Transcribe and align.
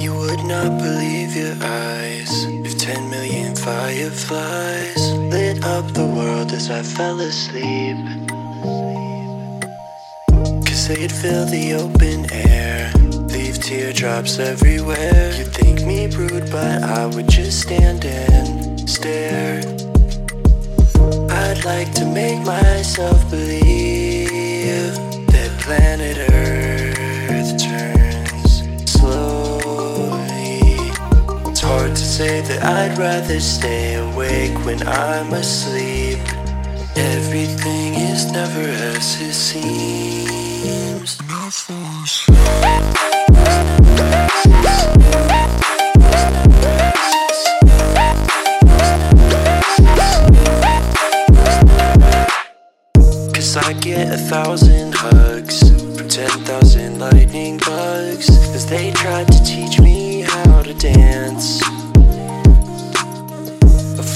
You 0.00 0.14
would 0.14 0.44
not 0.44 0.78
believe 0.78 1.36
your 1.36 1.54
eyes 1.60 2.44
if 2.66 2.78
10 2.78 3.10
million 3.10 3.54
fireflies 3.54 5.12
lit 5.12 5.64
up 5.64 5.86
the 5.92 6.06
world 6.06 6.52
as 6.52 6.70
I 6.70 6.82
fell 6.82 7.20
asleep. 7.20 7.96
Cause 10.66 10.88
they'd 10.88 11.12
fill 11.12 11.46
the 11.46 11.74
open 11.74 12.30
air, 12.32 12.92
leave 13.28 13.58
teardrops 13.60 14.38
everywhere. 14.38 15.32
You'd 15.36 15.52
think 15.52 15.82
me 15.82 16.06
rude, 16.06 16.50
but 16.50 16.82
I 16.82 17.06
would 17.06 17.28
just 17.28 17.62
stand 17.62 18.04
and 18.04 18.88
stare. 18.88 19.60
I'd 21.30 21.64
like 21.64 21.92
to 21.94 22.04
make 22.06 22.44
myself 22.44 23.30
believe 23.30 23.85
say 32.16 32.40
that 32.40 32.64
I'd 32.64 32.96
rather 32.96 33.38
stay 33.40 33.96
awake 33.96 34.56
when 34.64 34.80
I'm 34.88 35.34
asleep. 35.34 36.18
Everything 36.96 37.92
is 37.92 38.32
never 38.32 38.66
as 38.96 39.20
it 39.20 39.34
seems. 39.34 41.18
Cause 53.34 53.56
I 53.58 53.74
get 53.74 54.14
a 54.14 54.16
thousand 54.16 54.94
hugs 54.94 55.58
from 55.94 56.08
ten 56.08 56.30
thousand 56.48 56.98
lightning 56.98 57.58
bugs 57.58 58.30
as 58.54 58.64
they 58.64 58.90
tried 58.92 59.28
to 59.28 59.44
teach 59.44 59.78
me 59.80 60.22
how 60.22 60.62
to 60.62 60.72
dance. 60.72 61.65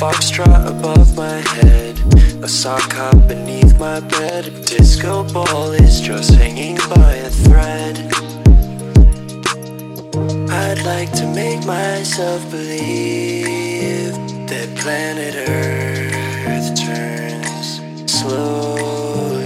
Foxtrot 0.00 0.66
above 0.66 1.14
my 1.14 1.40
head, 1.56 1.98
a 2.42 2.48
sock 2.48 2.90
hop 2.94 3.28
beneath 3.28 3.78
my 3.78 4.00
bed. 4.00 4.46
A 4.46 4.50
disco 4.62 5.24
ball 5.30 5.72
is 5.72 6.00
just 6.00 6.32
hanging 6.36 6.76
by 6.88 7.16
a 7.16 7.28
thread. 7.28 7.98
I'd 10.48 10.82
like 10.86 11.12
to 11.20 11.26
make 11.34 11.66
myself 11.66 12.50
believe 12.50 14.14
that 14.48 14.74
planet 14.78 15.34
Earth 15.46 16.80
turns 16.80 17.82
slowly. 18.10 19.42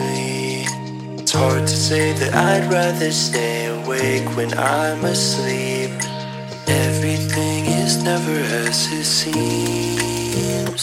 It's 1.18 1.32
hard 1.32 1.66
to 1.66 1.76
say 1.76 2.12
that 2.12 2.32
I'd 2.32 2.70
rather 2.70 3.10
stay 3.10 3.66
awake 3.66 4.36
when 4.36 4.56
I'm 4.56 5.04
asleep. 5.04 5.90
Everything 6.68 7.66
is 7.66 8.04
never 8.04 8.30
as 8.30 8.92
it 8.92 9.04
seems. 9.04 10.23
Never. 10.34 10.74